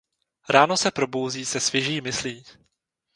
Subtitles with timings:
[0.49, 2.43] Ráno se probouzí se svěží myslí.